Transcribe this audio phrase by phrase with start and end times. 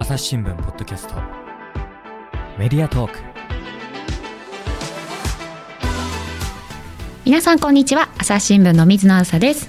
[0.00, 1.14] 朝日新聞ポッドキャスト。
[2.56, 3.18] メディアトーク。
[7.24, 8.08] 皆さんこんにちは。
[8.16, 9.68] 朝日新聞の水野あさです。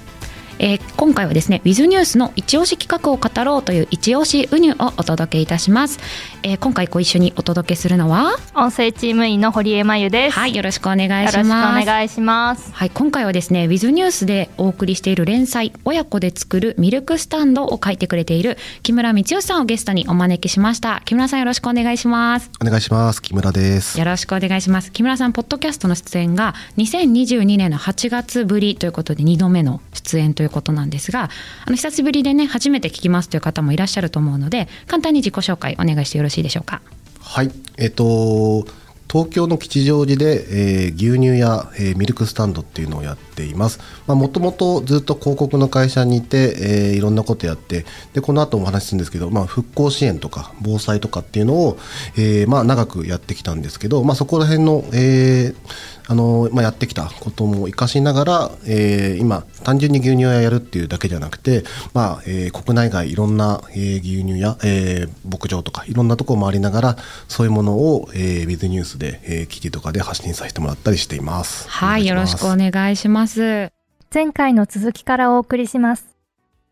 [0.59, 5.99] えー、今回はですねウィズニュースの一押し企画を語ろうという一押しウニュをお届けいたします、
[6.43, 8.35] えー、今回ご一緒にお届けするのは？
[8.55, 10.39] 音声チーム員の堀江真由です。
[10.39, 11.37] はいよろしくお願いします。
[11.37, 12.71] よろしくお願いします。
[12.73, 21.01] はい今回はですねウィズニュースでお送りしている連載親子で作るミルクスタンドを書いてくれている木村光義さんをゲストにお招きしました。
[21.05, 22.49] 木村さんよろしくお願いします。
[22.61, 23.21] お願いします。
[23.21, 23.99] 木村です。
[23.99, 24.91] よろしくお願いします。
[24.91, 31.29] 木村さんポッドキャストの出演が2022年の8月ぶりということで2度目の出演ということなんですが
[31.65, 36.81] あの久しぶりでね初めて聞きますという方もいらっしゃると思うので簡単に自己紹介お願いしてよろしろしいでしょうか？
[37.19, 37.51] はい。
[37.77, 38.65] えっ、と
[39.11, 43.79] 東京の吉祥寺で、えー、牛乳や、えー、ミルクスタンドっていうのをやっています。
[44.07, 51.77] もともとずっと広告の会社にいて、えー、いろんなことやってでこの後もお話しするんですけど、まあ、復興支援とか防災とかっていうのを、
[52.17, 71.69] えーまあ、長くやってきたんですけど、まあ、そこら辺の、えーあのまあ、やってきたことも生かしながら、えー、今単純に牛乳屋やるっていうだけじゃなくて、まあえー、国内外いろんな、えー、牛乳や、えー、牧場とかいろんなところ回りながらそういうものを、えー、ウィズニュースで、えー、記事とかで発信させてもらったりしています。
[71.69, 73.28] はいよろしくお願いします。
[73.37, 76.09] 前回の続きからお送りします。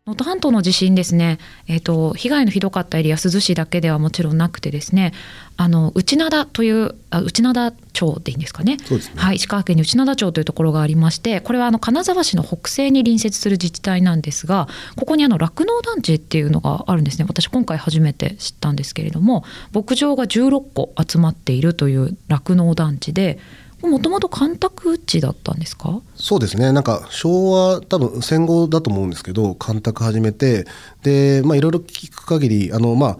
[0.08, 5.12] 能登半島の地震ですね、えーと、被害のひどかったエリア珠洲市だけではもちろんなくてですね。
[5.58, 8.84] あの内灘というあ内灘町でいいんですかね、ね、
[9.16, 17.26] はい、石川県に内灘町というところがありましてこれはあの金沢市の北西に隣接する自治体なんですがここにあの酪農団地っていうのがあるんですね。
[17.28, 23.40] 私今回初めて知ったんですけれども牧場が16個集まっているという酪農団地で
[23.82, 26.00] もともと干拓地だったんですか？
[26.16, 26.72] そうですね。
[26.72, 30.66] なんか昭和多分戦後だと思うんですけど干拓始めて
[31.02, 33.18] でまあいろいろ聞く限りあのまあ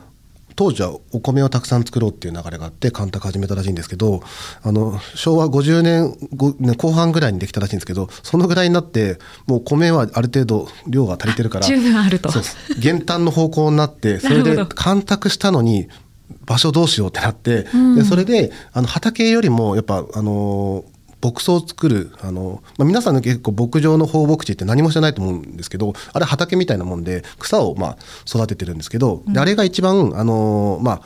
[0.56, 4.22] 当時はお米をたくさん作ろうっていう流れがあって干拓始めたらしいんですけど
[4.64, 12.30] あの昭和50年後半ぐらいにできたらしいんですけどそのぐらいになってもう米はある程度量が足りてるから十分あると。
[12.80, 15.86] 減反の方向になってそれで干拓したのに
[16.48, 20.82] 場所どうしようってなって、うん、でそれであの畑よりもやっぱあの
[21.22, 31.02] 牧草を作るあの、まあ、皆さんの結構牧場の放牧地って何もしてないと思うんですけどあれ畑みたいなもんで草をまあ育ててるんですけど、うん、あれが一番あの、まあ、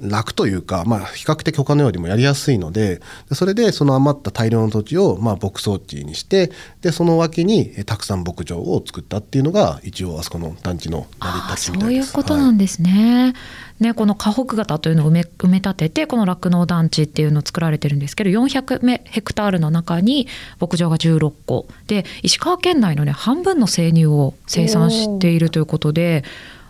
[0.00, 3.00] 楽というか、まあ、比較的他のよりもやりやすいので
[3.32, 12.12] それでその余った大量の土地を、まあ、牧草地にしてでその脇にたくさん牧場を作ったっていうのが一応あそこの団地の成り立ちみたいです。
[12.12, 13.24] そういうことなんですね。
[13.24, 13.34] はい
[13.80, 20.28] ね、この河北型というのを埋め埋め立ててこの酪農団地っていうのを作られてるんですけど400ヘクタールの中に
[20.60, 26.24] 牧場が16個で石川県内のね半分の生乳を生産しているということで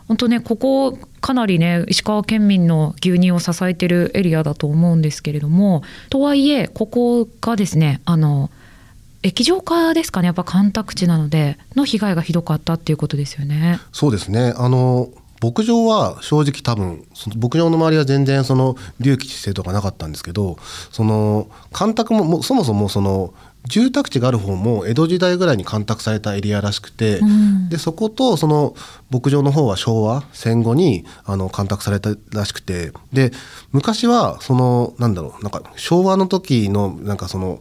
[0.06, 8.50] 本当ねここかなりね石川県民の牛乳を支えてるエリアだと思うんですけれどもとはいえここがですねあの
[9.22, 13.78] 液状化ですかねやっぱ干拓地なのでの被害がひどかったっていうことですよね。
[13.92, 15.10] そうですねあの
[15.42, 20.56] 牧場は正直多分その牧場の周りは全然その隆起姿勢とかなかったんですけど
[20.90, 23.34] その干拓もそもそもその
[23.64, 28.74] 住宅地がある方も江戸時代ぐらいに干拓されたエリアらしくて、うん、でそことその
[29.10, 33.32] 牧場の方は昭和戦後にあの干拓されたらしくてで
[33.72, 37.60] 昔はそのなんだろうなんか昭和の時のなんかその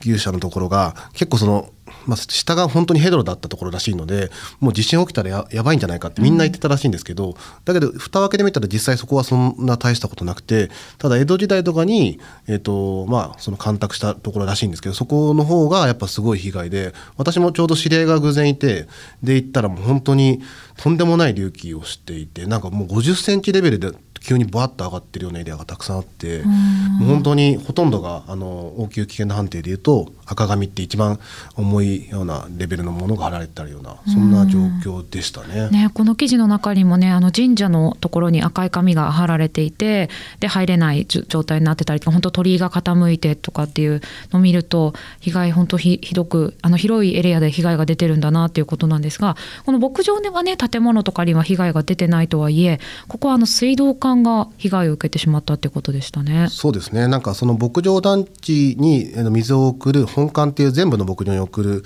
[0.00, 1.70] 牛舎のところが結構その
[2.06, 4.30] まあ、下が本当にヘドロだったところらしいので
[4.60, 7.34] もう地震起きたらややばいんじゃないかってみんな言ってたらしいんですけど、うん、
[7.64, 18.86] だけど蓋を開けてみたら実際そこはそんな大したことなくてただ江戸時代とかに、えーとまあ、その干拓したところらしいんですけどそこの方がやっぱすごい被害で私もちょうど知り合いが偶然いて
[19.22, 20.42] で行ったらもう本当に
[20.76, 23.92] とんでもない隆起をしていてなんかもう50センチレベルで
[24.26, 28.46] 急にバッと上がってるようなエリアがたくさんあってもう本当にほとんどがあの
[28.76, 31.18] 応急危険な判定でいうと赤紙って一番
[31.54, 35.70] 重いようなレベルのものが貼られてたようなそんな状況でしたね。
[35.70, 44.00] ねこの記事の中にもねあの神社のところに赤い紙が貼られていてで入れない状態になってたりとか本当鳥居が傾いてとかっていう
[44.32, 56.48] のを見ると被害本当ひどくあの広いエリアで被害が出てるんだなっていうことなんですがこの牧場ではね建物とかには被害が出てないとはいえここはあの水道管が被害を受けてしまったってことでしたね。
[56.50, 61.84] そうですねなんかその牧場団地に水を送る本館っていう全部の牧場に送る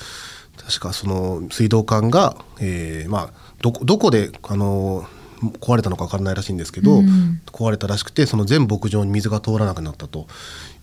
[0.56, 5.04] 確かその水道管が、えー、まあどどこであの
[5.60, 10.26] 壊れたのか分からないらしいんですけど、うん、壊れたらしくてその全牧場に水が通らなくなったと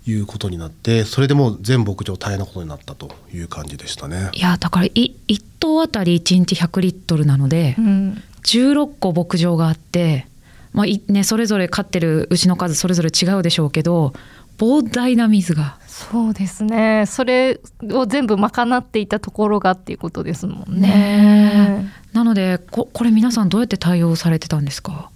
[0.08, 4.30] いうことになってそれでもう全牧場大変なことになったという感じでしたね。
[4.34, 5.14] いやだから1
[5.60, 10.28] 頭あたり1日100リットルなので、うん、16個牧場があって
[10.74, 14.14] まあいね、それぞれ飼ってる牛の数それぞれ違うでしょうけど
[14.58, 17.06] 膨大な水がそうですね。
[17.08, 17.60] それ
[17.92, 20.88] を全部賄っていたところがっていうことですもんね。
[20.90, 25.10] ねなのでここれ皆さんどうやって対応されてたんですか？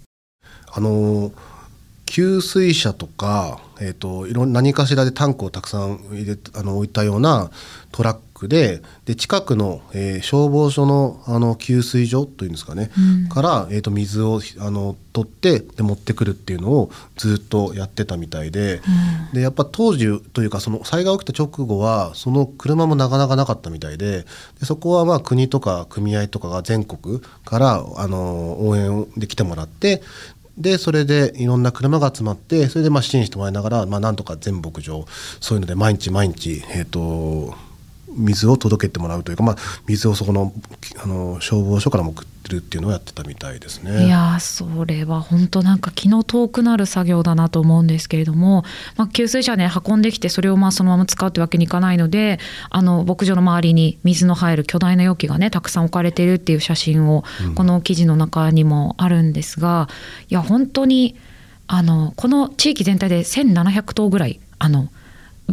[0.73, 1.31] あの
[2.05, 7.51] 給水車とか、えー、といろん何かしらでタンクをたくさん入れあの置いたような
[7.91, 18.81] トラックでで近くの、えー消防署のあの給水所というんですかね、うんから、えー、と水をあの取ってで持ってくるっていうのをずっとやってたみたいで。
[19.33, 24.25] でやっぱ当時というかその災害起きた直後はその車もなかなかなかったみたいで
[24.59, 30.01] でそこはまあ国とか組合とかが全国からあの応援で来てもらって
[30.57, 35.05] でそれでいろんな車が集まってそれでまあ支援してもらいながら、まあ、なんとか全牧場
[35.39, 37.55] そういうので毎日毎日、えー、と
[38.15, 39.55] 水を届けてもらうというか、まあ、
[39.87, 40.53] 水をそこの
[41.01, 44.05] あの消防署からも送ってるっていうのをやってたみたいですね。
[44.05, 48.63] いやーそれは本当なんか気の遠くなる作業だなと思うんですけれども、
[48.97, 59.87] まあ、給水車ね運んできてそれをまあそのまま使うってわけにいかないのであの牧場の周りに水の入る巨大な容器がねたくさん置かれているっていう写真をうんこの記事の中にもあるんですが、
[60.29, 61.15] いや本当に
[61.67, 64.89] あのこの地域全体で1700頭ぐらいあの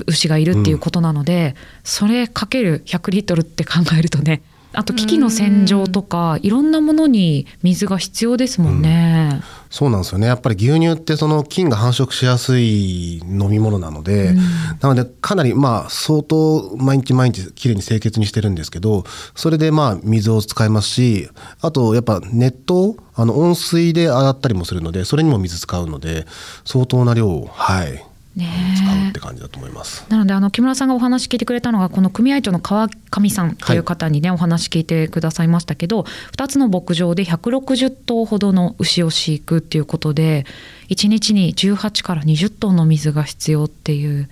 [0.06, 1.54] 牛がいるっていうことなので、
[1.84, 4.42] それかける100リットルって考えるとね
[4.72, 9.42] あと機器の洗浄とかいろんなものに水が必要ですもんね。
[9.70, 10.26] そうなんですよね。
[10.26, 14.36] やっぱり牛乳ってその菌が繁殖しやすい飲み物なので、うん。
[14.80, 19.04] なのでかなりまあ相当毎日毎日きれいに清潔にしてるんですけど
[19.34, 21.28] それでまあ水を使いますし
[21.60, 26.26] あとやっぱ熱湯あの温水で洗ったりもするのでそれにも水使うので
[26.64, 28.07] 相当な量をはいね
[28.46, 30.04] 使うえって感じだと思います。
[30.08, 36.02] なのであの木村さんがお話聞いてくれたのがこの組合長の川上さんという方にね、お話聞いてくださいましたけど
[36.32, 40.46] 2つの牧場で160頭ほどの牛を飼育っていうことで
[40.88, 44.28] 1日に18から20トンの水が必要っていう、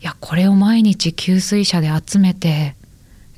[0.00, 2.76] いやこれを毎日給水車で集めて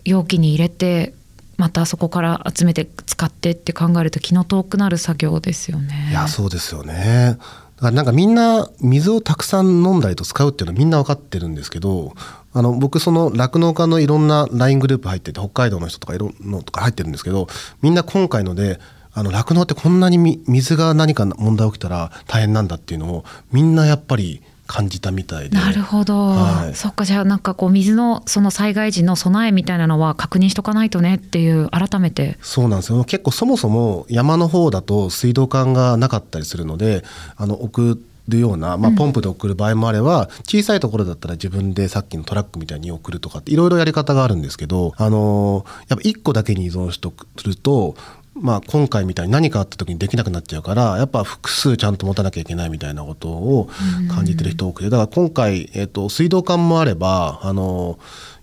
[0.04, 1.14] 容器に入れて
[1.56, 6.08] またそこから集めて使ってって考えると気の遠くなる作業ですよね。
[6.10, 7.37] いやそうですよね。
[7.80, 12.12] だからなんかみんな水をたくさん飲んだりと使うっていうのはみんな分かってるんですけど
[12.52, 17.48] あの僕その酪農家のいろんな LINE グループ入ってて北海道の人とかいろんなのとか入ってるんですけど
[17.80, 18.78] みんな今回ので
[19.14, 25.58] 酪農ってこんなに水が何か問題起きたら大変なんだっていうのをみんなやっぱり感じたみたいで。
[25.58, 26.76] なるほど、はい。
[26.76, 32.38] そっかじゃあなんかこう水のその災害時の備えみたいなのは確認しとかないとねっていう改めて。
[32.40, 33.02] そうなんですよ。
[33.02, 37.02] 結構そもそも山の方だと水道管がなかったりするので
[37.37, 47.26] あの送るような、まあ、ポンプで送る場合もあれば、小さいところだったら自分でさっきのトラックみたいに送るとかっていろいろやり方があるんですけど、あのやっぱ1個だけに依存しとく
[47.56, 47.96] と
[48.34, 53.68] まあ、今回みたいに何かあった時にできなくなっちゃうからやっぱ複数ちゃんと持たなきゃいけないみたいなことを
[54.14, 57.98] 感じてる人多くてだから今回、えっと水道管もあればあの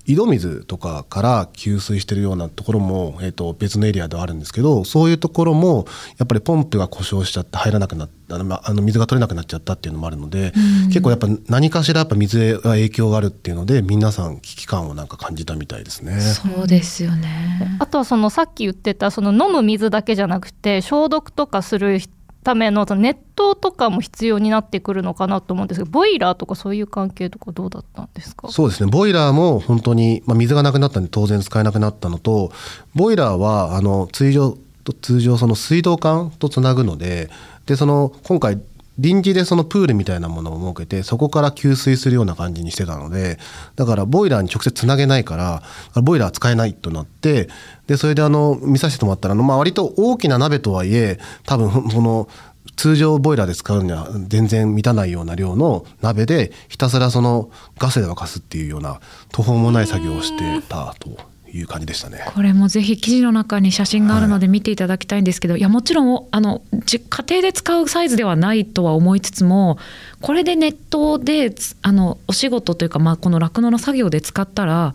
[0.07, 5.86] 井戸水とかから給水してるようなところも、えっと別のエリアではあるんですけどそういうところも
[6.18, 10.51] やっぱりポンプが故障しちゃって入らなくなったあのまあの水が取れなくなっちゃったっていうのもあるので、
[10.88, 16.19] 結構やっぱ何かしらやっぱ水へが影響があるっていうので皆さん危機感をなんか感じたみたいですね。
[16.19, 17.77] そうですよね。
[17.80, 21.99] あとはそのさっき言ってたその飲む水だけじゃなくて消毒とかする
[22.47, 28.47] ためのその熱湯とかも必要になってくるのかなと思うんですけどボイラーとかそういう関係とかどうだったんですか？
[28.49, 28.89] そうですね。
[28.89, 32.54] ボイラーも本当に、まあ、水がなくなったんで当然使えなくなったのと
[32.95, 34.57] ボイラーはあの通常
[35.01, 37.30] 通常その水道管とつなぐので
[37.66, 38.61] でその今回
[38.99, 43.37] 臨時でそのプールみたいなものを設けてそこから給水するような感じにしてたので
[43.75, 47.49] だからボイラーに直接つなげないからボイラー使えないとなって
[47.87, 52.27] でそれであの見させてもらったら、まあ、割と大きな鍋とはいえ多分その
[52.75, 58.99] 通常ボイラーで使うには全然満たないような量の鍋でひたすらそのガスで沸かすっていうような
[59.31, 61.36] 途方もない作業をしてたと。
[61.54, 62.23] いう感じでしたね。
[62.25, 69.77] これもぜひ記事の中に写真があるので見ていただきたいんですけど、い、やもちろんあのじ家庭で使うサイズではないとは思いつつも
[70.21, 74.94] これでネットでつあのお仕事というか、まあ、この酪農の作業で使ったら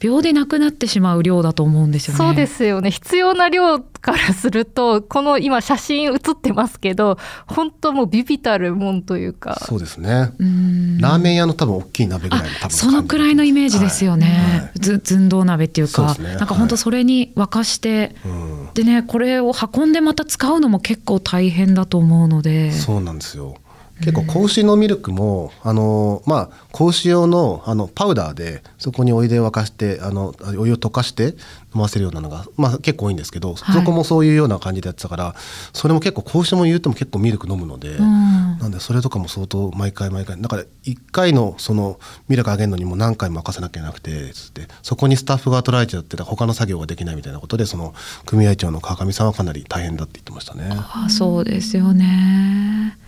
[0.00, 2.18] 秒でなくなってしまう量だと思うんですよね。
[2.18, 2.90] そうですよね。
[2.90, 9.60] 必要な量からするとこの今写真写ってますけど本当もうビビたるもんというか。
[9.66, 10.32] そうですね。
[10.38, 10.98] うん。
[10.98, 14.60] ラーメン屋の多分大きい鍋ぐらいの多分そのくらいのイメージですよね、はい。
[14.60, 14.70] はい。
[14.80, 16.14] ず寸胴鍋っていうか。
[16.14, 16.34] そうね。
[16.36, 18.68] なんか本当それに沸かして、うん。
[18.72, 22.72] でねこれを運んでまた使うのも結構大変だと思うので。
[22.72, 23.56] そうなんですよ。
[24.00, 31.34] 結構子牛のミルクもあのまあ子牛用のあのパウダーでそこにお湯で沸かしてあのお湯を溶かして
[31.74, 35.34] 飲ませるようなのが、まあ、結構多いんですけど、はいそこもそういうような感じでやってたから
[35.72, 47.94] それも結構子牛も言っても結構ミルク飲むので、んなんでそれとかも相当毎回毎回だから1回のそのミルクあげるのにも何回も任せなきゃいけなくてつってそこにスタッフが取られちゃってた他の作業ができないみたいなことでその
[48.26, 50.68] 組合長の川上さんはかなり大変だって言ってましたね。
[50.70, 52.98] あそうですよね。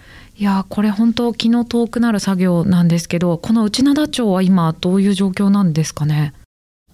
[0.43, 6.33] いやこれ本当気の遠くなる作業なんですけどこの内灘町は今どういう状況なんですかね？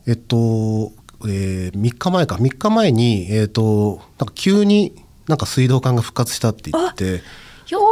[0.07, 0.93] えっと、
[1.26, 2.35] えー、3日前か。
[2.35, 7.23] 3日前に、えっと、なんか急になんか水道管が復活したって言って
[7.70, 7.84] よか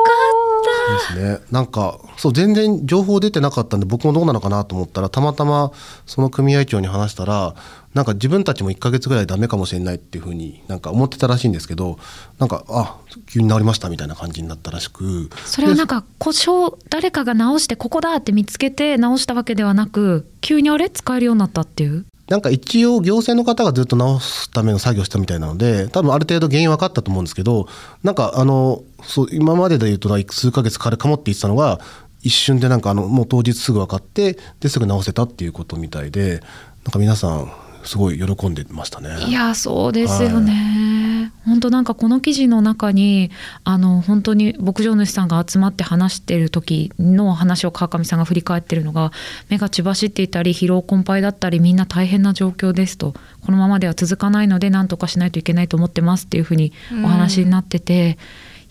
[1.12, 1.46] っですね。
[1.50, 5.72] なんかそう全然情報出てなかったんで僕もどうなのかなと思ったらたまたま
[6.06, 7.54] その組合長に話したら
[7.94, 11.98] なんか自分たちも1ヶ月ぐらいダメかもしれないっていうふうになんか思ってたらしいんですけど
[12.38, 20.88] なんかあ急に治りましたみたいな感じになったらしくたそれはなんか故障誰かが直してここだって見つけて直したわけではなく急にあれ？
[20.90, 22.04] 使えるようになったっていう？
[22.28, 27.68] なんか一応行政の方がずっと直すための作業をしたみたいなので多分ある程度原因分かったと思うんですけど
[28.02, 31.80] なんかあのそう今までで言うと数ヶ月かかるかもって言ってたのが
[32.22, 36.40] 一瞬でなんかあのもう当日すぐ分かってですぐ直せたっていうことみたいで
[36.84, 37.52] なんか皆さん
[37.86, 39.08] すごい喜んでましたね。
[39.26, 43.30] いやそうですよね、本当なんかこの記事の中に
[43.64, 49.12] あの本当に牧場主さんが集まって話してる時の話を川上さんが振り返ってるのが
[49.48, 53.14] 目が血走っていたり疲労困憊だったりみんな大変な状況ですと。
[53.44, 56.72] このままでは続かないので何とかしないといけないと思ってますっていうふうに
[57.04, 58.18] お話になってて、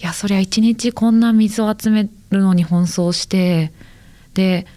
[0.02, 3.72] いやそりゃ一日こんな水を集めるのに奔走して
[4.34, 4.68] で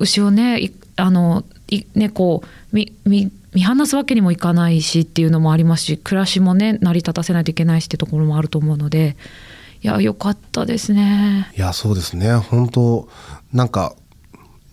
[0.00, 9.16] 牛をねいあのいねこうみみ見放すわけにもいかないしっていうのもありますし暮らしもね成り立たせないといけないしってところもあると思うので
[9.80, 11.50] いや良かったですね。
[11.56, 13.08] いやそうですね本当
[13.54, 13.94] なんか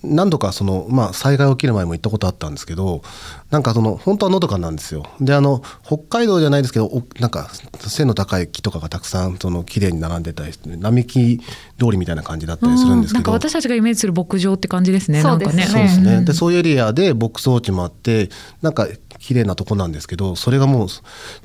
[0.03, 3.01] 何度かその、まあ、災害起きる前も行ったことあったんですけど
[3.49, 5.03] なんかその本当はのどかなんですよ。
[5.21, 11.45] であの北海道じゃないですけどおなんか背の高い木とかがたくさんその綺麗に並んでたりして並木通
[11.91, 13.31] りみたいな感じだったりするんですけど。
[13.31, 15.21] なんか私たちがイメージする牧場って感じですね。
[15.21, 15.55] そうです。
[15.55, 18.29] ねなんかそうですね、んでそういうエリアで牧草地もあって
[18.61, 18.87] なんか
[19.19, 20.87] 綺麗なとこなんですけどそれがもう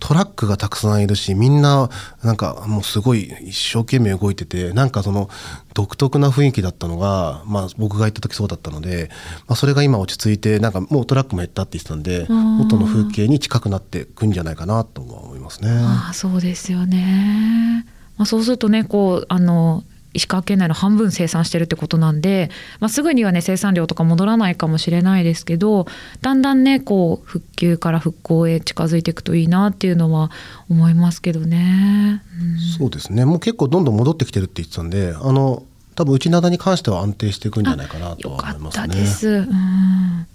[0.00, 1.88] トラックがたくさんいるしみんな
[2.24, 5.28] なんかもうすごい一生懸命動いててなんかその
[5.74, 9.10] 独特な雰囲気だったのが、まあ、僕が行った時そうだったので、
[9.46, 15.70] まあ、それが今落ち着いてなんかもうトラックも減ったって言ってたんで元の風景に近くなってくんじゃないかなとは思いますね。
[15.70, 17.86] ああそうですよね。
[18.16, 22.50] まあ、そうするとねこうあの石川県内の半分生産してるってことなんで、
[22.80, 25.86] まあ、すぐにはね生産量とか戻らないかもしれないですけど
[26.22, 30.30] だんだんねこう復旧から復興へ近づいていくといいなっていうのは
[30.68, 32.22] 思いますけどね。
[32.40, 35.64] うんそうですねもう結構どんどん戻ってきてるって言ってたんであの
[35.98, 38.94] 多分内灘に関しては安定していくんじゃないかなと思いますね。
[38.94, 39.28] です。
[39.28, 40.26] うん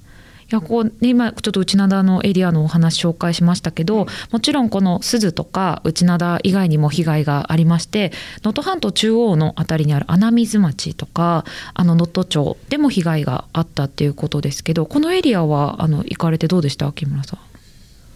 [0.52, 8.12] いやこうね今ちょっと内灘のエリアのお話紹介しましたけど、もちろんこの鈴とか内灘以外にも被害がありまして
[8.44, 16.92] 能登半島中央の辺りにある穴水町とかあの能登町でも被害があったっていうことですけどこのエリアはあの行かれてどうでした？
[16.92, 17.40] 木村さん。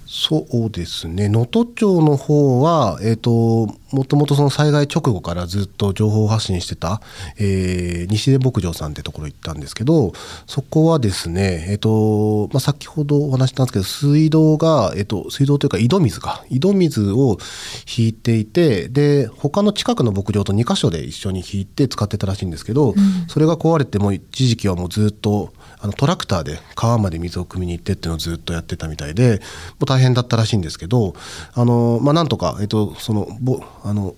[0.09, 1.27] そうですね。
[1.27, 7.01] 能登町の方は、えー、ともともとその災害直後からずっと情報発信してた、
[7.37, 10.13] えー西出牧場さんってところ行ったんですけど
[10.45, 16.45] そこはですね、えーとまあ、先ほどお話ししたんですけど水道が、えー、と水道というか井戸水か。
[16.49, 17.37] 井戸水を
[17.97, 22.95] 引いていてで他の近くの牧場と2箇所で一緒に引いて使ってたらしいんですけど、
[23.27, 29.39] それが壊れてもう一時期はもうずっとあのトラクターで川まで水を汲みに行ってっていうのをずっとやってたみたいで
[29.79, 31.13] もう大変だったらしいんですけど
[31.53, 33.27] あの、まあ、なんとか、えっと、その
[33.83, 34.15] あの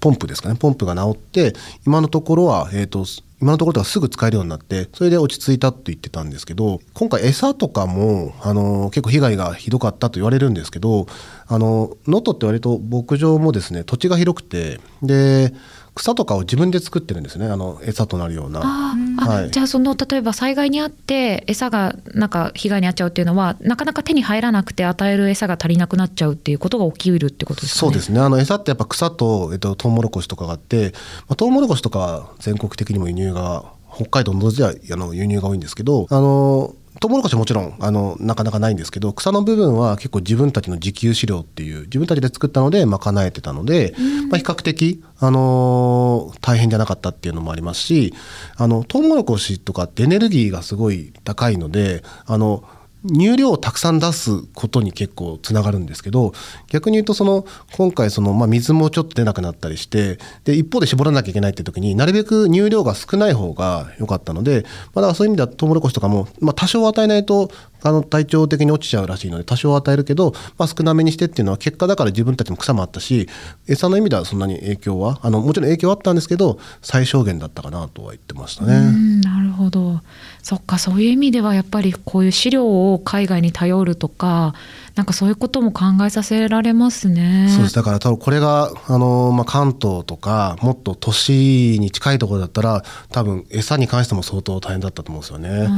[0.00, 1.54] ポンプですかねポンプが治って
[1.86, 3.04] 今のところは、えっと
[3.40, 11.06] 今のところではすぐ使えるようになってそれで落ち着いたって言ってたんですけど今回餌とかもあの結構被害がひどかったと言われるんですけど
[11.46, 15.52] あの能登って割と牧場もですね土地が広くてで
[15.94, 18.60] 草とかを自分で作ってるんですねあの餌となるような。
[18.60, 27.88] はいじゃあその例えば災害にあって餌がなんか被害に遭っちゃうっていうのはなかなか手に入らなくて与える餌が足りなくなっちゃうっていうことが起きるってことですかね？
[27.88, 30.92] そうですねあの餌ってやっぱ草と、えっと、トウモロコシとかがあって、
[31.28, 33.64] まあ、トウモロコシとかは全国的にも輸入が
[33.94, 43.94] 北海道のではあの輸入が多いんですけどあのトウモロコシはもちろんあのなかなかないんですけど草の部分は結構自分たちの自給飼料っていう自分たちで作ったので賄えてたので、
[44.30, 48.14] まあ、比較的、あの大変じゃなかったっていうのもありますし
[48.56, 52.64] あのトウモロコシとかってエネルギーがすごい高いのであの
[53.06, 56.32] 乳量をたくさん出すことに結構つながるんですけど
[56.68, 57.46] 逆に言うとその
[57.76, 67.50] 今回その、まあ、水もちょっと出なくなったりしてで一方で絞らなきゃいけないって時になるべく乳量が少ない方が良かったので、まあ、だからそういう意味ではトウモロコシとかも、まあ、多少与えないと
[67.82, 73.28] あの体調的に落ちちゃうらしいので多少与えるけど、まあ、少なめにしてっていうのは結果だから自分たちも草もあったし
[73.68, 79.22] 餌の意味ではそんなに影響はあのもちろん影響はあったんですけど最小限だったかなとは言ってましたね。
[79.56, 80.00] ほど
[80.42, 84.54] そっかそういう意味ではやっぱりこういう飼料を海外に頼るとか
[84.94, 87.48] なんかそういうことも考えさせられますね。
[87.50, 95.68] そうですだから多分これがあの、まあ、関東とかもっと都市に近いところだったら多分餌に関しても相当大変だったと思うんですよね。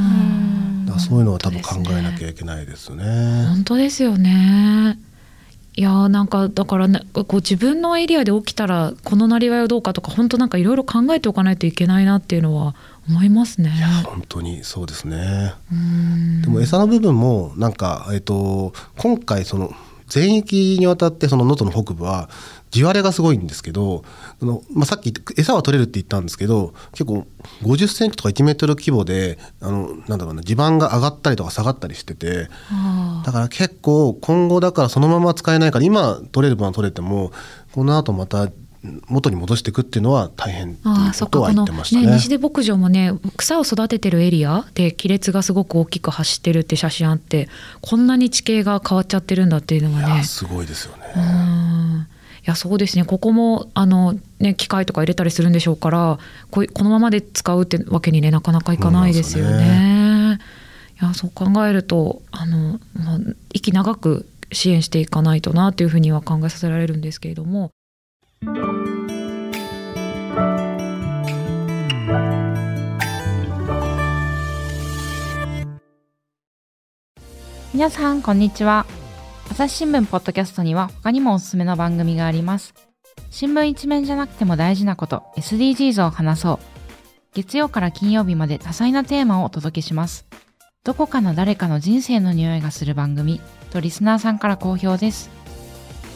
[0.95, 3.45] うそういうのは多分考えなきゃいけないですね。
[3.47, 4.99] 本当ですよね。
[5.75, 12.75] いやーなんかだからねこう自分のエリアで起きたらこのなりわいはどうかとか本当なんかいろいろ考えておかないといけないなっていうのは
[13.09, 13.73] 思いますね。
[13.75, 15.53] いや本当にそうですね。
[15.71, 19.73] うんでも餌の部分もなんか、えっと今回その
[20.09, 22.29] 全域にわたってその能登の北部は
[22.71, 24.03] 地割れがすごいんですけど
[24.41, 27.25] あの、まあ、さっき餌は取れるって言ったんですけど結構
[27.61, 37.31] 50センチとか1メートル規模であのなんだろうな地盤が上がったりとか下がったりしててあだから結構今後だからそのまま使えないから今取れる分は取れても
[37.71, 38.49] この後また
[39.07, 42.07] 元に戻していくっていうのは大変ってあいうことは言あそってましたね。
[42.07, 47.49] ね西出牧場もね草を育ててるエリアで亀裂がすごく大きく走ってるって写真あって
[47.81, 51.03] こんなに地形が変わっちゃってるんだっていうのがねすごいですよね。
[51.15, 52.07] うん
[52.39, 56.19] いやそうですねここもあの、ね、機械とか入れたりするんでしょうから
[56.51, 60.39] こうこのままで使うってわけにねなかなかいかないですよね。
[61.01, 63.19] いやそう考えるとあの、まあ、
[63.53, 67.71] 息長く支援していかないとなというふうには考えさせられるんですけれども。
[68.41, 68.55] 皆
[77.89, 78.85] さんこんにちは。
[79.51, 82.73] 朝日新聞ポッドキャストには他にもおすすめの番組があります。
[83.29, 86.59] 新聞一面じゃなくても大事なこと SDGs を話そう。
[87.33, 90.25] 月曜から金曜日まで多彩なテーマをお届けします。
[90.85, 93.41] どこかの誰かの人生の匂いがする番組
[93.71, 95.38] とリスナーさんから好評です。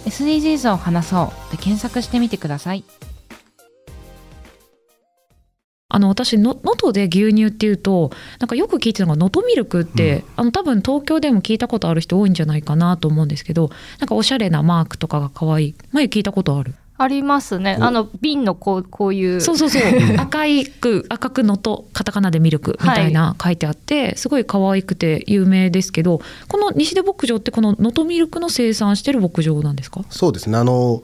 [0.05, 2.83] SDGs を話そうで検索してみてください。
[5.89, 15.75] あの私の能登で牛乳っていうとなんかよく聞いてたのが能登ミルクって、あの多分東京でも聞いたことある人多いんじゃないかなと思うんですけどなんかおしゃれなマークとかが可愛い。
[15.91, 16.73] 前聞いたことある？
[16.95, 17.77] ありますね。
[17.79, 19.41] あの瓶のこうこういう。
[19.41, 19.81] そうそうそう。
[20.17, 30.01] 赤いく赤くのとカタカナでミルクみたいな書いてあって、すごい可愛くて有名ですけどこの西出牧場ってこの能登ミルクの生産してる牧場なんですか？
[30.09, 30.57] そうですね。
[30.57, 31.01] あの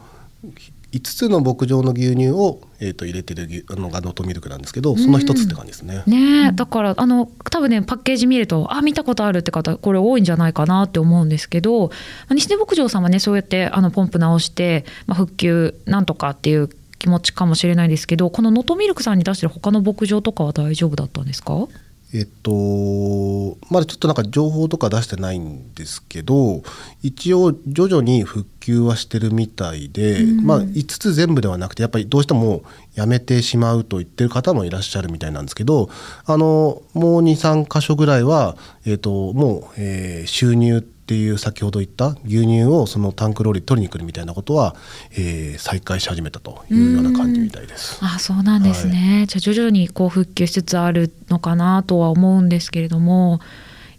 [0.92, 6.04] 5つの牧場の牛乳を、えー、と入れてる牛あのが能登ミルクなんですけどその一つって感じですね。
[6.08, 11.92] ねえだからあの多分ねパッケージ見るとあ見たことあるって方これ多いんじゃないかなって思うんですけど
[12.32, 21.68] 西出牧場さんはねそうやってあのポンプ直して、まあ、復旧なんとかっていう気持ちかもしれないですけどこの能登ミルクさんに出してる他の牧場とかは大丈夫だったんですか？
[22.12, 26.64] えっとまだちょっとなんか情報とか出してないんですけど
[27.04, 32.64] 一応徐々に復旧はしてるみたいで、まあ5つ全部ではなくてやっぱりどうしても
[32.96, 35.90] やめてしまうと言ってる方もいらっしゃるみたいなんですけど
[36.26, 44.76] あのもう23箇所ぐらいは、えっともう、えー収入っていう先ほど言った牛乳をそのタンクローリー取りに来るみたいなことは、
[45.12, 48.00] えー再開し始めたというような感じみたいです。
[48.02, 53.40] あそうなんですね、じゃあ徐々にこう復旧しつつあるのかなとは思うんですけれども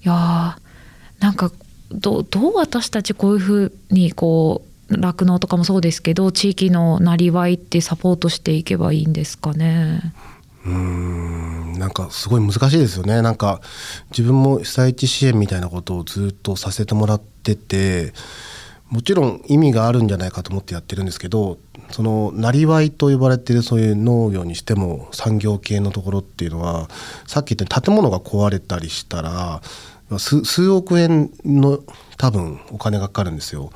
[0.03, 1.53] いやーなんか
[1.90, 10.12] どどう私たちこういうふうにこう酪農とかもそうですけど地域のなりわいってサポートしていけばいいんですかね。
[10.64, 13.61] うんなんかすごい難しいですよねなんか
[14.11, 18.12] 自分も被災地支援みたいなことをずっとさせてもらってて
[18.90, 21.59] もちろん意味があるんじゃないかと思ってやってるんですけど
[21.90, 26.88] そのなりわいと呼ばれてるそういう農業にしても産業系のところっていうのは
[27.27, 29.62] さっき言った建物が壊れたりしたら
[30.18, 31.79] 数億円の
[32.18, 33.70] 多分お金がかかるんですよ。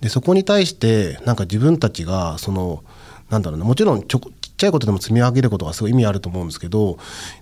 [0.00, 2.84] でそこに対してなんか自分たちがその
[3.30, 4.20] なんだろうなもちろんちょ
[4.58, 6.98] ちっちゃいことでも積み上げることがすごい意味あると思うんですけど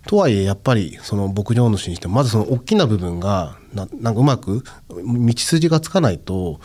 [0.07, 6.61] とはいえやっぱりその牧場主にしてもまずその大きな部分がななんかうまく道筋がつかないと、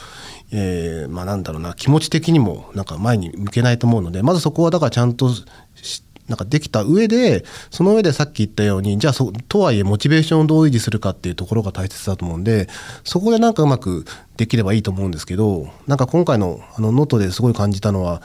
[0.51, 5.29] えーまあなんだろうな気持ち的にもなんか前に向けないと思うのでまずそこはだからちゃんと
[5.75, 12.67] しなんかできた上でその上でさっき言ったようにじゃあそとはいえモチベーションをどう維持するかっていうところが大切だと思うんで
[13.03, 14.05] そこでなんかうまく
[14.37, 18.21] できればいいと思うんですけどなんか今回のあの能登ですごい感じたのは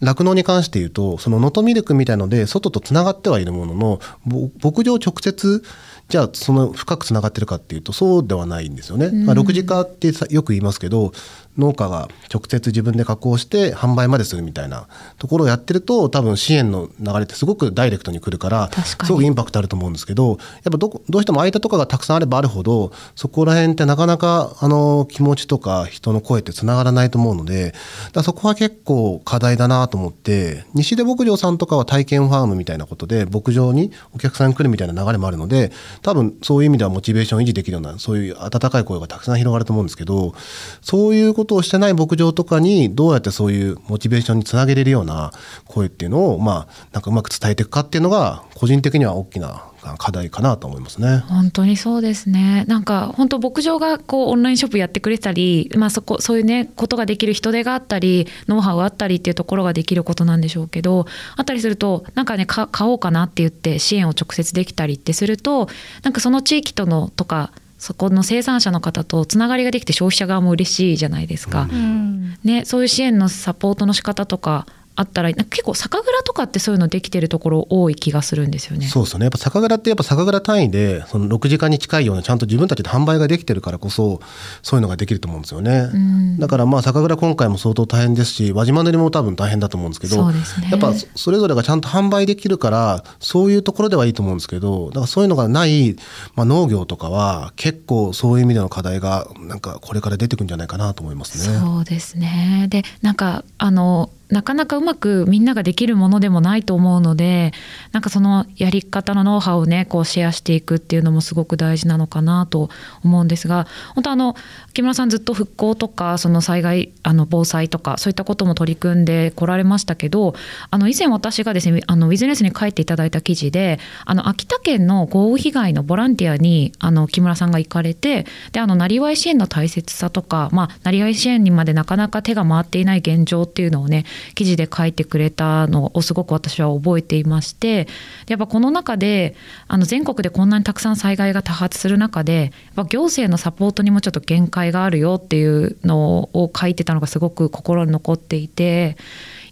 [0.00, 5.62] 酪農に関して言うとその能登ミルクみたいので外とつながってはいるもののぼ牧場直接
[6.08, 9.06] じゃあその深くつながってるかっていうとそうではないんですよね。
[9.06, 11.12] うんまあ、6次化ってさよく言いますけど
[11.58, 14.88] 農家が直接自分で加工して販売までするみたいな
[15.18, 27.74] ところをやってると多分支援の流れってすごくダイレクトに来るからすごくインパクトあると思うんですけどやっぱどこどうしても間とかがたくさんあればあるほどそこら辺ってなかなかあの気持ちとか人の声ってつながらないと思うので
[28.12, 40.34] だそこは結構課題だなと思って西出牧場さんとかは体験ファームみたいなことで牧場にお客さん来るみたいな流れもあるので多分そういう意味ではモチベーションを維持できるようなそういう温かい声がたくさん広がると思うんですけど
[40.82, 45.32] そういうことをしてない牧場とかにどうやってそういうモチベーションにつなげれるような
[45.66, 51.18] 声っていうのをまあなんかうまく伝えていくかっていうのが個人的には大きな課題かなと思いますね。
[51.28, 61.06] 本当にそうですねなんか本当牧場がこうオンラインショップやってくれたり、まあ、そこそういうねことができる人手があったりノウハウあったりっていうところができることなんでしょうけど
[61.36, 65.68] あったりするとなんかねか買おうかなって言って支援を直接できたりってすると
[66.02, 71.68] なんかその地域とのとかそこの生産者の方とつながりができて消費者側も嬉しいじゃないですか。
[71.70, 78.86] うんね、そういう支援のサポートの仕方とかあったら結構酒蔵とかってそういうのできてるところ多い気がするんですよね。
[78.86, 79.24] そうですよね。
[79.24, 84.20] やっぱ酒蔵ってやっぱ酒蔵単位でその6時間に近いようなちゃんと自分たちで販売ができてるからこそ
[84.62, 85.90] そういうのができると思うんですよね。
[85.92, 95.96] うんだからまあ酒蔵今回も相当大変ですし輪島塗りも多分大変だと思うんですけどそうですねやっぱそそれぞれがちゃんと販売できるからそういうところではいいと思うんですけどだからそういうのがない、
[96.34, 101.58] まあ、農業とかは結構そういう意味での課題がなんかこれから出てくるんじゃないかなと思いますね。
[101.58, 107.52] そうですねでなんかあのなかなかうまくみんなができるものでもないと思うので
[107.92, 112.68] なんかそのやり方のノウハウをねこうシェアしていくっていうのもすごく大事なのかなと
[113.04, 114.34] 思うんですが本当あの
[114.74, 120.34] 木村さんずっと復興とかその災害あの防災とかそういったことも取り組んでこられましたけど
[120.70, 137.88] あの以前私がですねあのウィズネスに書いていただいた記事であの秋田県の豪雨被害のボランティアにあの木村さんが行かれてであのなりわい支援の大切さとか、まあ、なりわい支援にまでなかなか手が回っていない現状っていうのをね記事で書いてくれたのをすごく私は覚えていまして
[138.28, 139.34] やっぱこの中で
[139.68, 148.96] あの全国でこんなにたくさん災害が多発する中でやっ行政のサポートにもちょっと限界があるよっていうのを書いてたのがすごく心に残っていて。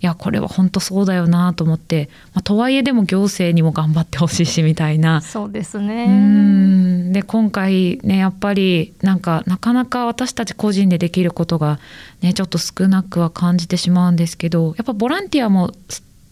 [0.05, 6.09] いやこれは本当そうだよなと思って、まあ、とはいえでも行政にも頑張ってほしいしみたいなそうですうね。
[6.09, 11.79] んで今回ねやっぱりなんかなかなか私たち個人でできることが
[12.21, 15.73] ねちょっと少なくは感じてしまうんですけどやっぱボランティアも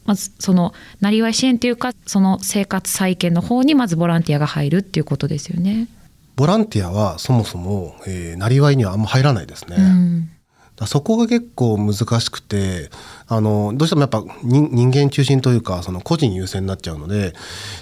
[0.05, 5.89] まずそのなりわい支援っていうかその生活再建の方にまずボランティアが入るっていうことですよね。
[6.37, 9.77] ボランティアはそもそも、えー、なりわいにはあんま入らないですね。
[9.79, 10.32] うん
[10.87, 12.91] そこが結構難しくて
[13.29, 17.33] あのどうしてもやっぱ人人間中心というかその個人優先になっちゃうのでっ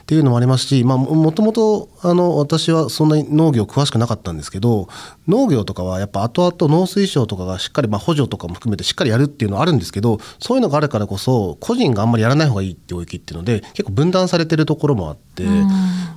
[0.07, 4.89] ていうのもありますし、まあ、ももともとあの私はそんなに農業詳しくなかったんですけど
[5.29, 15.45] 農業とかはやっぱ後々農水省とかがしっかり、まあ、補助とかも含めてしっかりやるっていうのはあるんですけどそういうのがあるからこそ個人があんまりやらない方がいいって領域っていうので結構分断されてるところもあって。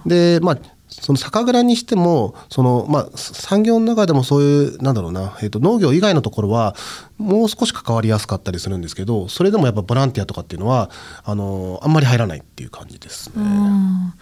[0.06, 0.58] でまあ
[1.02, 6.76] その酒蔵にしてもその、まあ、産業の中でもそういうなんだろうな、えー、と農業以外のところは
[7.18, 10.90] もう少し関わりやすかったりするんですけどそれでもやっぱボランティアとかっていうのは
[11.24, 13.44] あのあんまり入らないっていう感じですね。
[13.44, 14.14] ん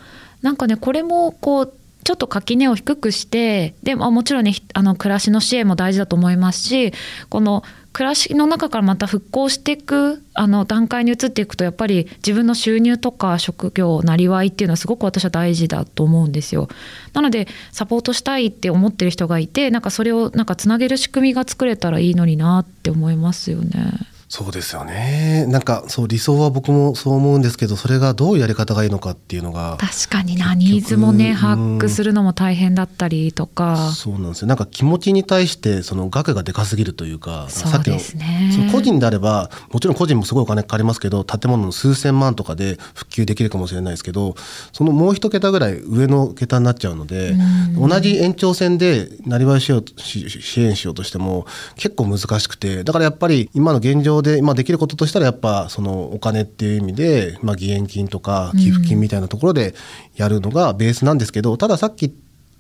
[0.42, 6.94] なんかねこれもこうちょっと垣根を低くしてでももちろんねあの暮らしの支援も大事だと思いますし
[7.30, 16.70] この暮らしの中からまた復興していくあの段階に移っていくとやっぱり自分の収入とか職業なりわいっていうのはすごく私は大事だと思うんですよ。
[17.14, 24.11] なのでサポートしたいって思ってる人がいてなんかそれをなんかつなげる仕組みが作れたらいいのになって思いますよね。
[24.32, 25.46] そうですよね。
[25.50, 31.36] なんかそう理想は僕もそう思うんですけどそれがどういうやり方がいいのかっていうのが確かになニーズもねうん。
[31.36, 33.92] 把握するのも大変だったりとか。
[33.92, 34.48] そうなんですよ。
[34.48, 38.52] なんか気持ちに対してその額がでかすぎるというかそうですね。
[38.56, 44.36] その個人であればもちろん個人もすごいお金かかりますけど建物の数千万とかで復旧できるかもしれないですけど
[44.72, 47.36] そのもう一桁ぐらい上の桁になっちゃうので
[47.78, 59.74] 同じ延長線でなりわいしようとし支援しようとしても結構難しくてだからやっぱり今の現状で、まあ、できることとしたらやっぱそのお金っていう意味で、まあ、義援金とか寄付金みたいなところで
[60.16, 62.14] やるのがベースなんですけどたださっき言っ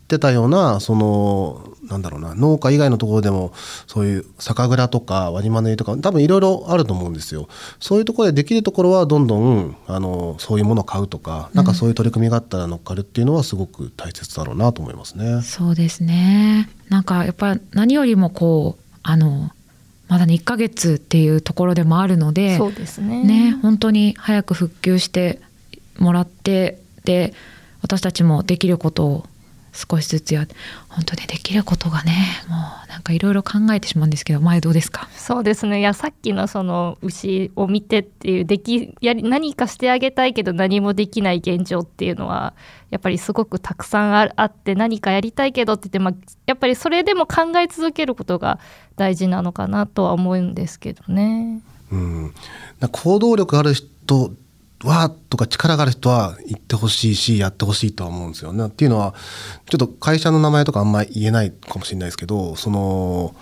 [0.07, 3.53] てたようなそのなんだろうな農家以外のところでも
[3.87, 7.47] そういう酒蔵とか輪島塗りとか多分いろいろあると思うんですよ。
[7.79, 15.41] そういうところでできるところはどんどんあのそういうものを買うとかなんかそういう取り組みがあったら乗っかるっていうのはすごく大切だろうなと思いますね。
[15.41, 19.51] そうですねなんかやっぱ何よりもこうあの
[20.11, 23.23] まだね1ヶ月っていうところでもあるのでそうですね。
[23.23, 25.39] ね本当に早く復旧して
[25.99, 27.33] もらってで
[27.81, 29.25] 私たちもできることを
[29.73, 30.45] 少しずつや
[30.89, 32.13] 本当にできることがね
[32.49, 35.07] もうなんかいろいろ考えてしまうんですけど前どうですか？
[35.15, 35.79] そうですね。
[35.79, 42.53] いやさっきのその牛を見てっていうできやり何かしてあげたいけど何もできない現状っていうのは
[42.89, 46.13] やっぱりすごくたくさんああって何かやりたいけどって言って、まあ、
[46.45, 48.59] やっぱりそれでも考え続けることが
[48.97, 51.61] 大事なのかなとは思うんですけどね。
[51.91, 52.33] うん、
[52.91, 54.33] 行動力ある人
[54.83, 58.67] はとか力がある人は行ってほしいしやってほしいとは思うんですよね。
[58.67, 59.13] っていうのは
[59.69, 63.35] ちょっと会社の名前とかあんまり言えないかもしれないですけどその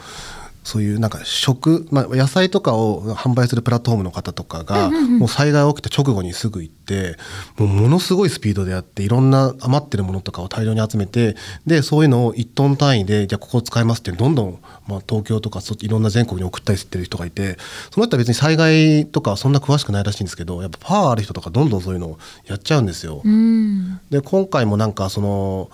[0.70, 7.18] そういうなんか食、まあ、野菜とかを販売するプラットフォームの方とかが、もう災害起きた直後にすぐ行って
[7.58, 17.58] もうものすごいスピードでやっていろんな余ってるものとかを大量に集めてでそういうのを1トン単位でじゃあここ使いますってどんどん、まあ、東京とかそいろんな全国に送ったりしてる人がいて
[17.90, 23.24] その人は別に災害とかそんな詳しくないらしいんですけどやっぱパワーある人とかどんどんそういうのをやっちゃうんですよ。
[23.26, 25.72] うんで今回もなんかその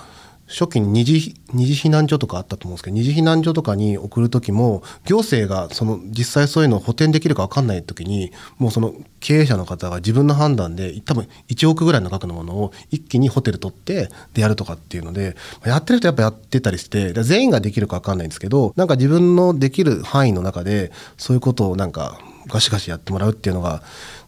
[0.48, 23.82] 初期に二次二次避難所とかあったと思うんですけど二次避難所とかに送る時も行政がその実際そういうのを補填できるか分かんない時にもうその経営者の方が自分の判断で多分1億ぐらいの額のものを一気にホテル取ってでやるとかっていうのでやってる人やっぱやってたりして全員ができるか分かんないんですけどなんか自分のできる範囲の中でそういうことをなんかガシガシやってもらうっていうのが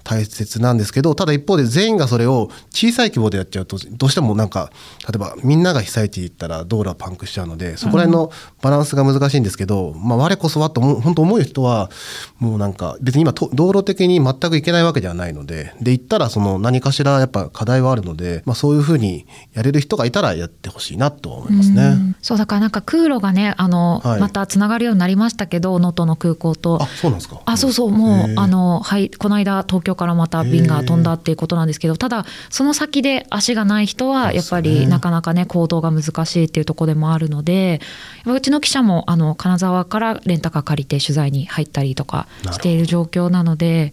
[0.08, 4.72] 大切なんですけどただ一方で全員がそれを小さい規模でやっちゃうとどうしてもなんか
[5.04, 11.90] 例えばみんなが被災地に行ったら道路はパンクしちゃうのでそこら辺のバランスが難しいんですけど、まあ、我こそはと本当思う人は
[12.40, 21.84] もうなんか別に今と道路的に全く行けないわけではないのでで行ったらその何かしらやっぱ課題はあるので、まあ、そういうふうにやれる人がいたらやってほしいなと思いますね。
[21.84, 22.16] うん。
[22.22, 24.22] そうだからなんか空路がねあの、はい。
[24.22, 26.82] またつながるようになりましたけど能登の空港と。
[26.82, 27.42] あそうなんですか。
[27.44, 37.82] あそうそうもうあのはいこの間東京からまた便が飛んだっていうことなんですけどただその先で足がない人はやっぱりなかなかね行動が難しいっていうところでもあるので
[38.26, 43.92] うちの記者もあの金沢からレンタカー借りて取材に入ったりとかしている状況なので。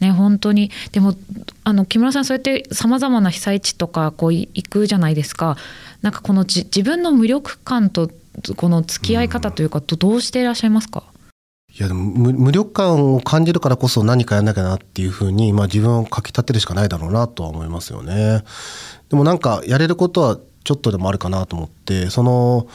[0.00, 1.14] ね、本当にでも
[1.62, 5.56] あの木村さんそうやってさまざまな被災地とかこうい行くじゃないですか。
[6.00, 8.10] なんかこのじ自分の無力感と
[8.56, 11.04] この付き合い方というか、どどうしていらっしゃいますか？
[11.78, 18.44] いやでも無力感を感じるからこそ何かやんなきゃなっていうふうに、まあ、自分をかき立てるしかないだろうなとは思いますよね。
[19.08, 22.68] でもなんかやれることはちょっとでもあるかなと思ってその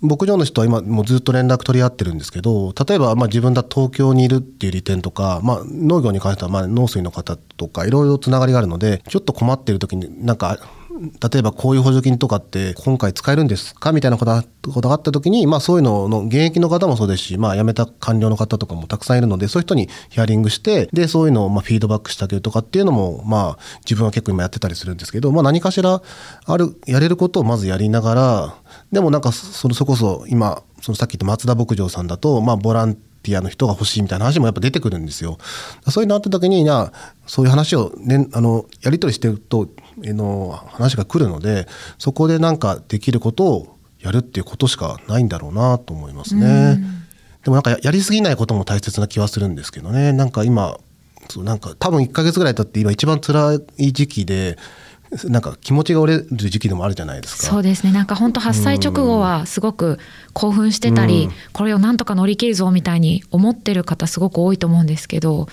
[0.00, 10.58] 牧場の人は今もうずっと連絡取り合ってるんですけど例えばまあ自分だ東京にいるっていう利点とか、まあ、農業に関してはまあ農水の方とかいろいろつながりがあるのでちょっと困ってる時になんか
[11.00, 26.02] 例えばこういう補助金とかって今回使えるんですかみたいなことがあった時に、まあ、そういうのの現役の方もそうですし、まあ、辞めた官僚の方とかもたくさんいるのでそういう人にヒアリングしてでそういうのをまあフィードバックしてあげるとかっていうのも、まあ、自分は結構今やってたりするんですけど、まあ、何かしら
[26.44, 28.54] あるやれることをまずやりながら
[28.90, 35.38] でもなんかそのそこそ今そのさっき言った松田牧場さんだと、まあ、ボランティアの人が欲しいみたいな話もやっぱ出てくるんですよ。
[35.88, 36.92] そういうのあった時にな
[37.26, 39.68] そういう話を、ね、あのやり取りしてると、
[40.02, 46.80] えの話が来るのでそこでなんかできることをやるっていうことしかないんだろうなと思いますね。
[47.44, 50.78] でもなんかややりすぎないことも大切な気はするんですけどねなんか今
[51.28, 54.58] そうなんか多分1ヶ月ぐらい経って今一番辛い時期で
[55.24, 57.46] なんか気持ちが折れる時期でもあるじゃないですか。
[57.46, 59.98] そうですねなんか本当発災直後はすごく
[60.32, 65.46] 興奮してたり、うんこれをなんとか乗り切るぞみたいに思ってる方すごく多いと思うんですけどやっ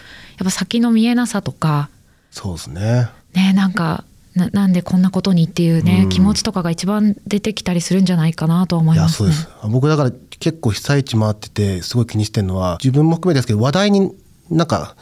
[0.45, 1.89] ぱ先の見えなさとか
[2.32, 3.10] そうですね。
[3.34, 9.30] ねなんかななんでこんなことにっていうね、うん気持ちとかが一番出てきたりするんじゃないかなと思いいますね。
[9.30, 14.12] やそうです僕だから結構被災地回っててすごい気にしてるのは自分も含めてですけど話題に
[14.50, 14.95] なんか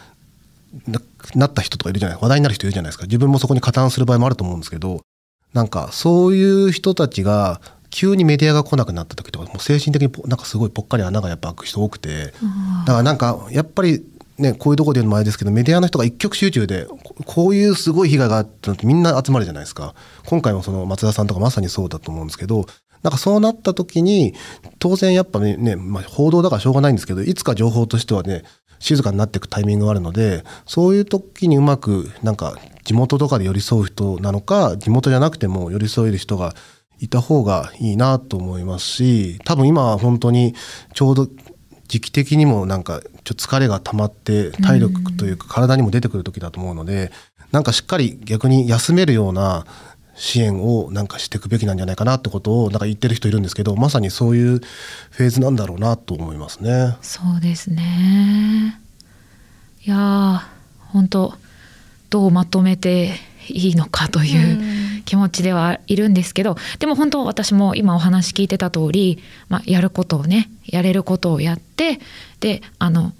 [0.87, 1.01] な
[1.35, 3.05] なった人とかいるじゃない話題になる人いるじゃないですか。
[3.05, 5.01] 自分もそこに加担する場合もあると思うんですけど
[5.53, 14.03] なんかそういう人たちが急にメディアが来なくなった時とかもう精神的にぽなんかすごいぽっかり穴がやっぱ開く人多くてだからなんかやっぱり
[14.37, 19.95] ねこういうとこで言うのもあれですけどメディアの人が一極集中でここういうすごい被害があったのってみんな集まるじゃないですか。
[20.25, 22.65] 今回もその松田さんとかまさにそうだと思うんですけど
[23.03, 24.33] なんかそうなった時に
[24.79, 28.43] 当然やっぱねね、まあ、報道だからしょうがないんですけどいつか情報としてはね
[28.79, 36.53] 静かになっていくタイミングがあるのでそういう時にうまくなんか地元とかで寄り添う人なのか地元じゃなくても寄り添える人が
[36.99, 40.55] いた方がいいなと思いますし多分今は本当に
[40.93, 41.27] ちょうど
[41.87, 47.11] 時期的にもなんかちょっと疲れが溜まって体力というか体にも出てくる時だと思うので
[47.51, 49.65] なんかしっかり逆に休めるような
[50.17, 54.59] 支援をなんかしていくべきなんじゃないかなってことをなんか言ってる人いるんですけどまさにそういう
[55.11, 56.97] フェーズなんだろうなと思いますね。
[57.01, 58.79] そうですね
[59.85, 60.41] いやー
[60.91, 61.33] 本当
[62.09, 63.13] どうまとめて
[63.47, 71.99] いいのかという気持ちではいるんですけどでも本当私も今お話聞いてた通り、まあ、やることをねやれることをやって
[72.39, 73.13] であの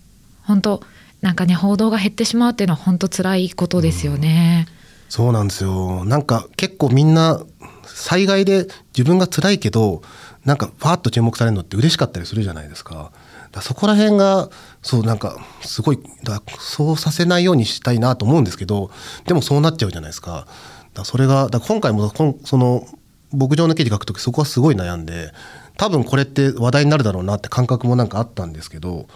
[0.44, 0.84] 本当
[1.22, 4.68] なんかね報道が減ってしまうっていうのは本当辛いことですよね。
[5.10, 7.42] そうなんですよなんか結構みんな
[7.86, 10.02] 災害で自分が辛いけど
[10.46, 13.12] なんかパーッと注目されるのって嬉しかったりするじゃないですか。
[13.52, 14.50] だそこら辺が
[14.82, 18.92] そうなんかすごいだそうさせないようにしたいなと思うんですけど
[19.26, 20.48] でもそうなっちゃうじゃないですか。
[20.94, 22.10] だそれがだ今回も
[22.44, 22.88] その
[23.32, 25.34] 牧場の記事書く時そこはすごい悩んで
[25.78, 29.08] 多分これって話題になるだろうなって感覚もなんかあったんですけど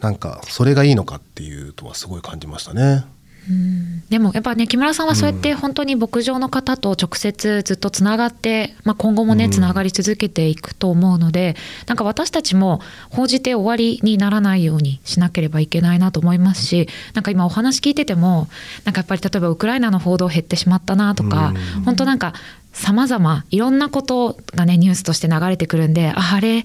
[0.00, 3.04] なんかそれがいいのかっていうとはすごい感じましたね。
[3.50, 9.50] うんでもやっぱね木村さんはそうやって本当に牧場の方と直接ずっとつながって、まあ、今後もねうん。
[9.50, 18.48] つながり続けていくと思うのでなんか私たちも報じて終わりにならないようにしなければいけないなと思いますしなんか今お話聞いてても
[18.84, 21.84] なんかやっぱり例えばウクライナの報道減ってしまったなとかうん。
[21.84, 22.34] 本当なんか
[22.72, 26.64] 様々いろんなことがねニュースとして流れてくるんでああれ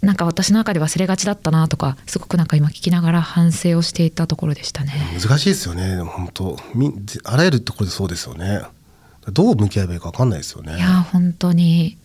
[0.00, 4.92] なんか私の中で忘れがちだったなとかすごくなんか今聞きながら反省をしていたところでしたね。
[5.20, 5.96] 難しいですよね。
[5.96, 8.62] でも本当みあらゆるところでそうですよね。
[9.32, 10.76] どう向き合えばいいか分かんないですよね。
[10.76, 11.98] いや本当に。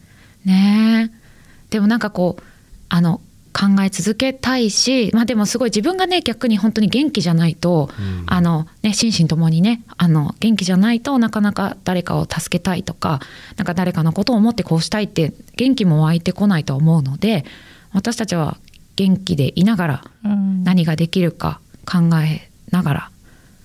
[0.44, 1.12] ね。
[1.12, 1.24] え
[1.70, 2.44] でもなんかこう
[2.90, 3.22] あの
[3.54, 8.24] 考え続けたいし、まあ、でもすごい自分がね逆に本当に元気じゃないと、うん。
[8.26, 13.20] あのね、心身ともにねあの元気じゃないとなかなか誰かを助けたいとか
[13.56, 17.46] なんか誰かのことを思ってこうしたいって元気も湧いてこないと思うので
[17.94, 18.58] 私たちは
[18.96, 20.64] 元気でいながらうん。
[20.64, 23.12] 何ができるか考えながら、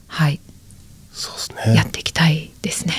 [0.09, 0.41] はい、
[1.13, 1.75] そうですね。
[1.75, 2.95] やっていきたいですね。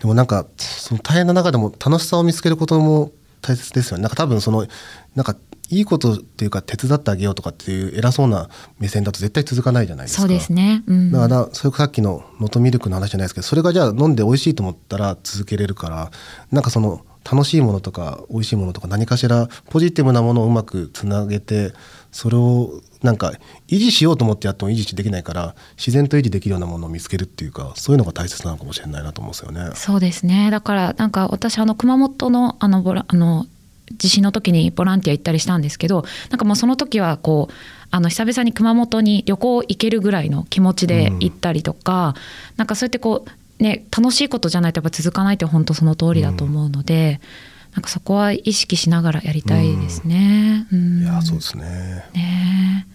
[0.00, 4.02] でもなんかその大変な中でも楽しさを見つけることも大切ですよね。
[4.02, 4.66] なんか多分その
[5.14, 5.36] なんか
[5.70, 10.22] いいことっていうか手伝ってあげようとかっていう偉そうな目線だと絶対続かないじゃないですか。
[10.22, 16.10] そうですね、うん、だからそれさっきの能登ミルクの話じゃないですけどそれがじゃあ飲んで美味しいと思ったら続けれるから
[16.52, 21.72] なんかその楽しいものとか美味しいものとか何かしらポジティブなものをうまくつなげて
[22.12, 23.32] それをなんか
[23.68, 29.74] 維持しようと思ってやっても維持できないから自然と維持できるようなものを見つけるっていうかそういうのが大切なのかもしれないなと思うんですよね。
[29.74, 33.46] そうですねだからなんか私あの熊本のあのボラあの
[33.98, 37.54] 地震の時にボランティア行ったりしたんですけどなんかもうその時はこう
[37.90, 42.16] あの久々に熊本に旅行行けるぐらいの気持ちで行ったりとか、
[42.56, 47.20] なんかそうやってこうね楽しいことじゃないとやっぱ続かないって本当その通りだと思うので、
[47.74, 50.66] なんかそこは意識しながらやりたいですね。
[50.72, 51.02] うん。
[51.02, 51.64] いやそうですね。
[52.14, 52.86] ね。
[52.88, 52.94] え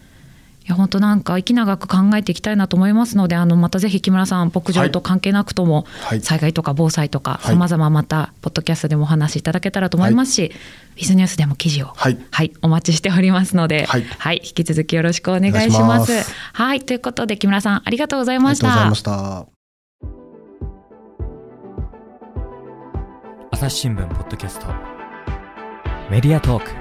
[0.68, 6.22] いや本当なんか息長く考えていきたいなと思いますのであのまたぜひ木村さん牧場と関係なくとも、はい。
[6.22, 7.54] 災害とか防災とかはい。
[7.54, 10.52] さまざままたポッドキャストでもお話しいただけたらと思いますし、
[10.96, 12.54] ウィズニュースでも記事をはい。
[12.62, 13.98] お待ちしておりますので、は
[14.32, 14.42] い。
[14.46, 16.14] 引き続きよろしくお願いします。
[16.54, 19.59] はいということで木村さんありがとうございました
[23.60, 24.68] 朝日新聞ポッドキャスト。
[26.10, 26.72] メディアトーク。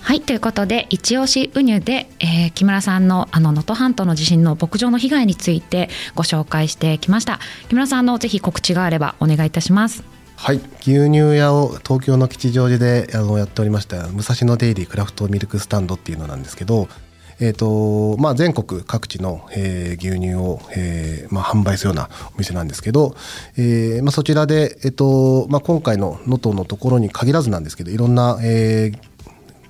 [0.00, 7.40] はいということで一押しウニュで、えー木村さんのあの能登半島の地震の牧場の被害についてご紹介してきました。
[7.68, 10.02] 木村さんのぜひ告知があればお願いいたします。
[10.36, 16.88] はい、牛乳屋を東京の吉祥寺であのやっておりました武蔵野デイリークラフトミルクスタンドっていうのなんですけど、
[17.38, 23.14] えーとまあ、全国各地の、えー牛乳を、えーまあ、販売するようなお店なんですけど、
[23.56, 29.16] えーまあ、そちらで、えーとまあ、今回の能登のところに限らずなんですけどいろんな、えー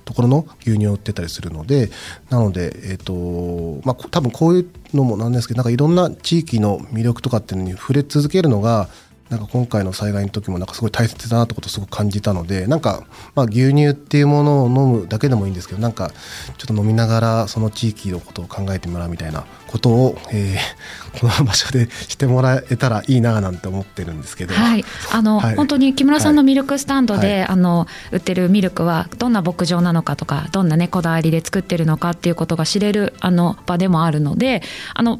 [0.07, 1.89] ところの牛乳を売ってたりするので
[2.29, 8.87] なので、えーとまあ、多分こういうのもなんですけどなんかいろんな地域の魅力とかっていうのに触れ続けるのが
[9.29, 13.03] なんか今回の災害の時もなんかすごい大切だなってことをすごく感じたのでなんか、
[13.35, 16.11] まあ、牛乳っていうものを飲むだけでもいいんですけどなんか
[16.57, 20.57] ちょっと飲みながらその地域のことを考えてもらうみたいなことを、えー
[21.17, 24.53] この場所でしてもらえたらいいななんて思ってるんですけど。
[24.53, 25.55] はい、あの、はい。
[25.55, 27.47] 本当に木村さんのミルクスタンドで、はい。
[27.47, 34.61] あの売ってるミルクはどんな牧場なのかとかどんなねこだわりで作ってるのかっていうことが知れるあの場でもあるので
[34.93, 35.19] あの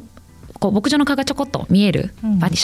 [0.58, 2.10] こう牧場の顔がちょこっと見える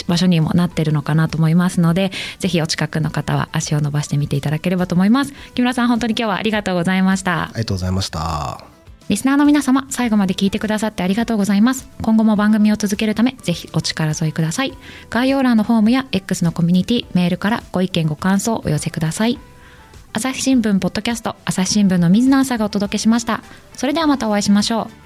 [0.07, 8.75] 場所にもなってるのかなと思いますので、ぜひお近くの方は足を伸ばしてみていただければと思います木村さん本当に今日はありがとうございましたありがとうございました。
[9.07, 11.87] リスナーの皆様、最後まで聞いてくださってありがとうございます。
[12.01, 14.73] 今後も番組を続けるため、ぜひお力添えください。
[15.11, 19.39] 概要欄のフォームや X のコミュニティ、メールからご意見ご感想をお寄せください。
[20.13, 23.43] 朝日新聞ポッドキャスト、朝日新聞の水野朝がお届けしました。
[23.75, 25.04] それではまたお会いしましょう。